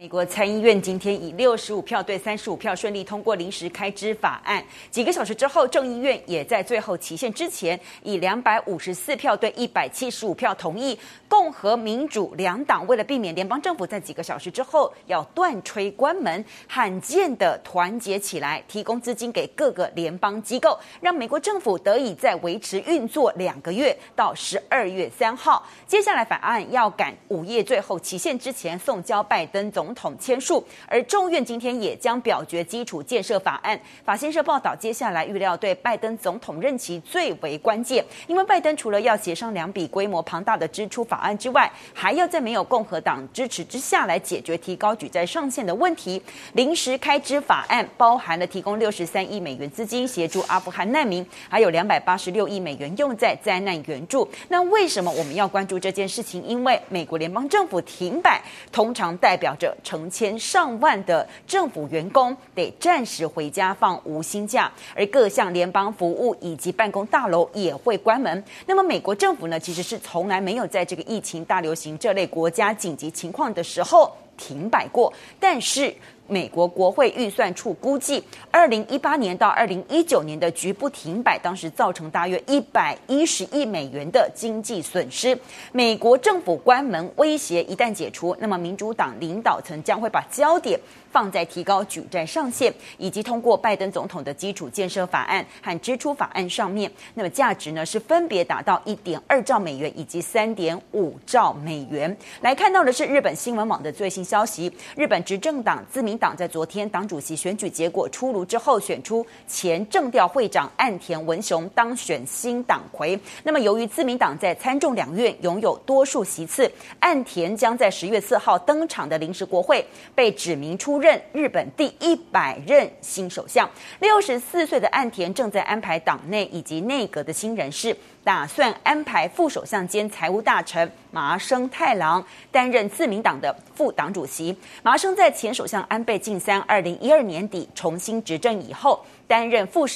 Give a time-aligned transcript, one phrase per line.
[0.00, 4.64] 美国参议院今天以六十五票对三十五票顺利通过临时开支法案。
[4.90, 10.98] 几个小时之后，众议院也在最后期限之前以两百五十四票对一百七十五票同意。
[11.28, 25.62] 共和民主两党为了避免联邦政府在几个小时之后要断炊关门，罕见的团结起来，提供资金给各个联邦机构，让美国政府得以再维持运作两个月到十二月三号。
[25.86, 33.80] 接下来法案要赶午夜最后期限之前送交拜登总统签署，而众院今天也将表决基础建设法案。
[34.04, 46.22] 法新社报道，接下来预料对拜登总统任期最为关键，因为拜登除了要协商两笔规模庞大的支出法案之外，还要在没有共和党支持之下来解决提高举债上限的问题。
[46.54, 54.28] 临时开支法案包含了提供六十三亿美元资金协助阿富汗难民，还有两百八十六亿美元用在灾难援助。
[54.48, 56.42] 那为什么我们要关注这件事情？
[56.44, 68.44] 因为美国联邦政府停摆，通常代表着成千上万的政府员工得暂时回家放无薪假，而各项联邦服务以及办公大楼也会关门。
[68.66, 75.94] 那么美国政府呢，其实是从来没有在这个疫情大流行这类国家紧急情况的时候停摆过，但是。
[76.30, 85.36] 美国国会预算处估计，二零一八年到二零一九年的局部停摆，当时造成大约一百一十亿美元的经济损失。
[85.72, 90.78] 美国政府关门威胁一旦解除，那么民主党领导层将会把焦点
[91.10, 96.88] 放在提高举债上限，以及通过拜登总统的基础建设法案和支出法案上面。
[97.14, 102.16] 那么价值呢是分别达到一点二兆美元以及三点五兆美元。
[102.42, 113.18] 来看到的是日本新闻网的最新消息，日本执政党自民党在昨天党主席选举结果出炉之后，选出前政调会长岸田文雄当选新党魁。
[113.42, 134.54] 那么由于自民党在参众两院拥有多数席次，岸田将在十月四号登场的临时国会被指名出任日本第一百任新首相，六十四岁的岸田正在安排党内以及内阁的新人事，打算安排副首相兼财务大臣麻生太郎担任自民党的副党主席。
[134.82, 139.86] 麻生在前首相安倍晋三二零一二年底重新执政以后，担任副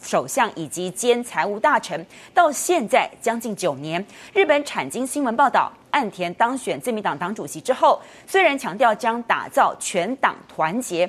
[0.00, 4.04] 首相以及兼财务大臣，到现在将近九年。
[4.32, 5.72] 日本产经新闻报道。
[5.90, 11.08] 岸田当选自民党党主席之后，虽然强调将打造全党团结。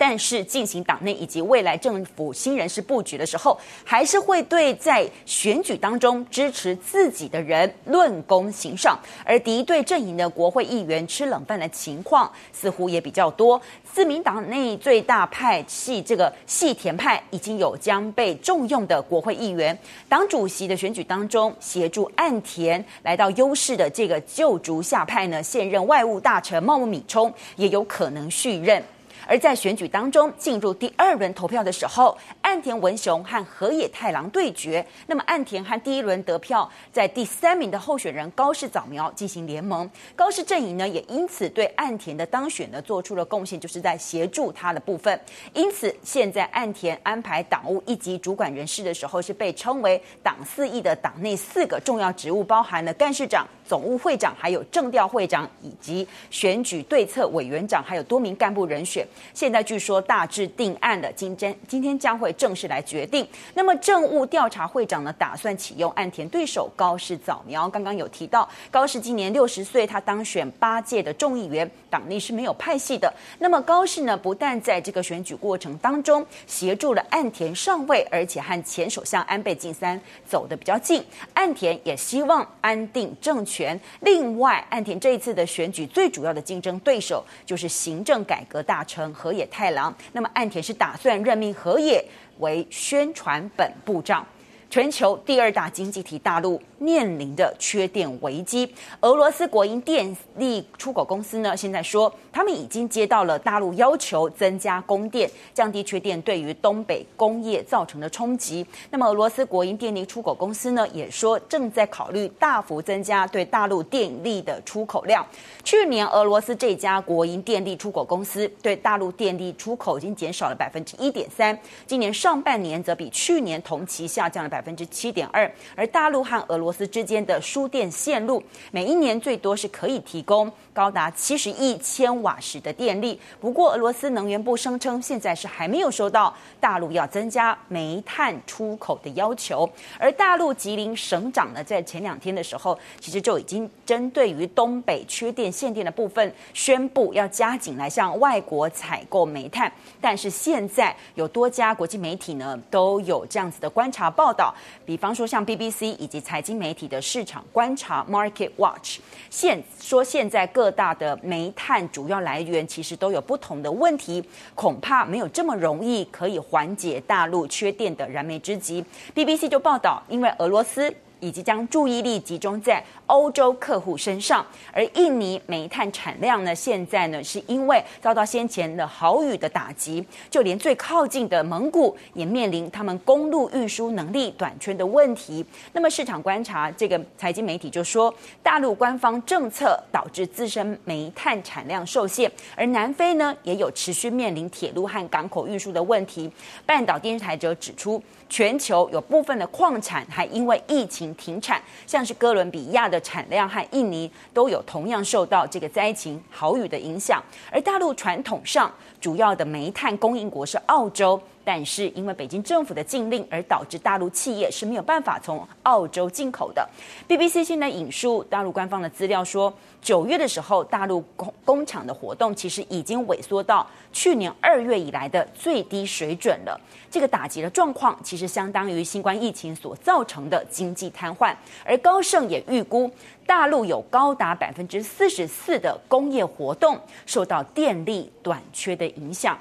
[0.00, 13.60] 但是进行党内以及未来政府新人事布局的时候，还是会对在选举当中支持自己的人论功行赏，而敌对阵营的国会议员吃冷饭的情况似乎也比较多。
[13.92, 19.78] 自民党内最大派系这个细田派已经有将被重用的国会议员，
[20.08, 28.82] 党主席的选举当中协助岸田来到优势的这个旧竹下派呢，现任外务大臣茂木敏充也有可能续任。
[29.26, 34.84] 而在选举当中进入第二轮投票的时候，岸田文雄和河野太郎对决。
[35.06, 45.18] 那么岸田和第一轮得票在第三名的候选人高市早苗进行联盟，高市阵营呢也因此对岸田的当选呢做出了贡献，就是在协助他的部分。
[45.54, 59.06] 因此现在岸田安排党务一级主管人士的时候，是被称为党四役的党内四个重要职务，包含了干事长、总务会长、还有政调会长以及选举对策委员长，还有多名干部人选。
[59.34, 63.26] 现在据说大致定案了，今天今天将会正式来决定。
[63.54, 67.68] 那么政务调查会长呢，打算启用岸田对手高市早苗。
[67.68, 73.12] 刚刚有提到，高市今年六十岁，他当选八届的众议员，党内是没有派系的。
[73.38, 81.04] 那么高市呢，不但在这个选举过程当中协助了岸田上位，而且和前首相安倍晋三走得比较近。
[81.34, 83.78] 岸田也希望安定政权。
[84.00, 88.99] 另外，岸田这一次的选举最主要的竞争对手就是行政改革大臣。
[89.14, 92.04] 河野太郎，那么岸田是打算任命河野
[92.38, 94.26] 为宣传本部长。
[94.70, 108.64] 全球第二大经济体大陆面临的缺电危机，俄罗斯国营电力出口公司呢，现在说他们已经接到了大陆要求增加供电，降低缺电对于东北工业造成的冲击。
[108.90, 115.26] 那么俄罗斯国营电力出口公司呢，也说正在考虑大幅增加对大陆电力的出口量。
[115.64, 121.58] 去年俄罗斯这家国营电力出口公司对大陆电力出口已经减少了百分之一点三，
[121.88, 124.59] 今年上半年则比去年同期下降了百。
[124.60, 125.50] 百分之七点二。
[125.74, 133.18] 而大陆和俄罗斯之间的输电线路，每一年最多是可以提供高达七十亿千瓦时的电力。
[133.40, 139.66] 不过，俄罗斯能源部声称，现在是还没有收到大陆要增加煤炭出口的要求。
[139.98, 149.72] 而大陆吉林省长呢，在前两天的时候，其实就已经针对于东北缺电限电的部分，宣布要加紧来向外国采购煤炭。
[150.00, 154.49] 但是现在有多家国际媒体呢，都有这样子的观察报道，
[154.84, 158.98] 比方说像 BBC 以及财经媒体的市场观察 Market Watch，
[159.30, 164.24] 现说现在各大的煤炭主要来源其实都有不同的问题，
[164.54, 168.84] 恐怕没有这么容易可以缓解大陆缺电的燃眉之急。
[169.14, 170.94] BBC 就报道，因为俄罗斯。
[171.20, 185.44] 以及将注意力集中在欧洲客户身上，而印尼煤炭产量呢，现在呢是因为遭到先前的豪雨的打击，就连最靠近的蒙古也面临他们公路运输能力短缺的问题。
[185.72, 188.12] 那么市场观察这个财经媒体就说，
[188.42, 196.30] 大陆官方政策导致自身煤炭产量受限，而南非呢也有持续面临铁路和港口运输的问题。
[196.64, 211.20] 半岛电视台则指出，全球有部分的矿产还因为疫情停产，像是哥伦比亚的产量和印尼都有同样受到这个灾情豪雨的影响，而大陆传统上主要的煤炭供应国是澳洲。
[211.44, 216.68] 但是因为北京政府的禁令，而导致大陆企业是没有办法从澳洲进口的。
[217.08, 226.60] BBC 现在引述大陆官方的资料说，九月的时候，大陆工工厂的活动其实已经萎缩到去年二月以来的最低水准了。
[226.90, 231.34] 这个打击的状况，其实相当于新冠疫情所造成的经济瘫痪。
[231.64, 232.90] 而高盛也预估，
[233.26, 239.38] 大陆有高达百分之四十四的工业活动受到电力短缺的影响。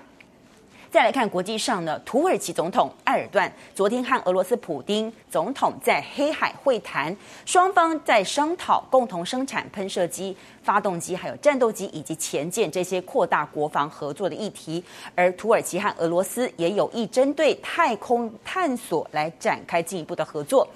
[0.91, 7.15] 再来看国际上呢，土耳其总统埃尔段昨天和俄罗斯普丁总统在黑海会谈，
[7.45, 14.83] 双方在商讨共同生产喷射机、发动机、还有战斗机以及潜舰这些扩大国防合作的议题，
[15.13, 20.67] 而土耳其和俄罗斯也有意针对太空探索来展开进一步的合作。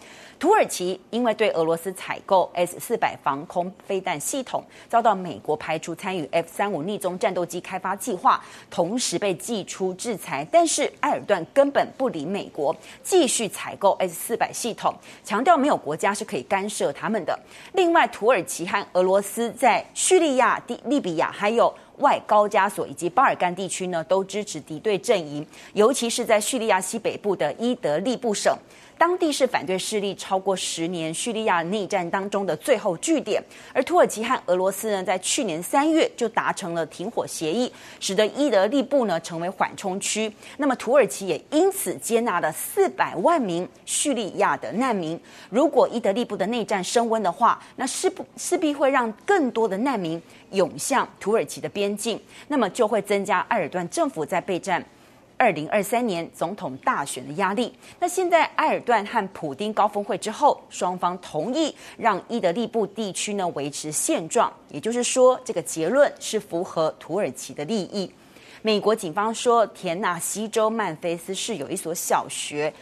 [0.43, 10.45] 土耳其因为对俄罗斯采购 S 四百防空飞弹系统，遭到美国排除参与 F 三五逆中战斗机开发计划，同时被寄出制裁。
[10.51, 14.93] 但是埃尔段根本不理美国，继续采购 S 四百系统，
[15.23, 17.39] 强调没有国家是可以干涉他们的。
[17.71, 28.55] 另外，土耳其和俄罗斯在叙利亚、利利比亚还有外高加索以及巴尔干地区呢，都支持敌对阵营，尤其是在叙利亚西北部的伊德利布省。
[28.95, 33.43] 当地是反对势力超过十年叙利亚内战当中的最后据点，
[33.73, 37.69] 而土耳其和俄罗斯呢，在去年三月就达成了停火协议，
[37.99, 40.31] 使得伊德利布呢成为缓冲区。
[40.57, 45.19] 那么土耳其也因此接纳了四百万名叙利亚的难民。
[45.49, 50.21] 如果伊德利布的内战升温的话，那势不势必会让更多的难民
[50.53, 54.83] 涌向土耳其的边境，那么就会增加埃尔段政府在备战。
[55.35, 57.73] 二零二三年总统大选的压力。
[57.99, 68.09] 那现在埃尔段和普丁高峰会之后，双方同意让伊德利布地区呢维持现状，也就是说，这个结论是符合土耳其的利益。
[68.61, 72.73] 美国警方说，田纳西州曼菲斯市有一所小学。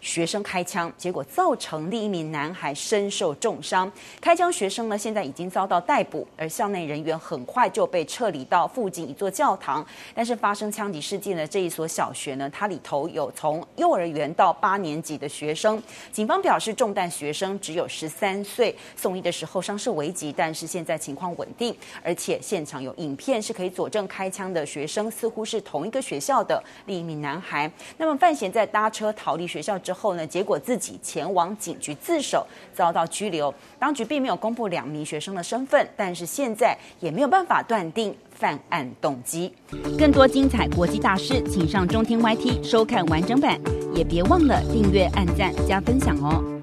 [0.00, 3.90] 学生开枪，结果造成另一名男孩身受重伤。
[4.20, 9.84] 开枪学生呢，现在已经遭到逮捕，而校内人员很快就被撤离到附近一座教堂。
[10.14, 15.82] 但是发生枪击事件的这一所小学呢，它里头有从幼儿园到八年级的学生。
[16.12, 27.70] 警方表示，中弹学生只有十三岁，送医的时候伤势危急，但是现在情况稳定，而且现场有影片是可以佐证开枪的学生似乎是同一个学校的另一名男孩。
[27.96, 33.52] 那么范闲在搭车逃离学校之后呢，结果自己前往警局自首，遭到拘留。
[33.78, 39.50] 当局并没有公布两名学生的身份，但是现在也没有办法断定犯案动机。
[39.98, 43.58] 更多精彩国际大师，请上中天 YT 收看完整版，
[43.94, 46.57] 也别忘了订阅、按赞、加分享哦。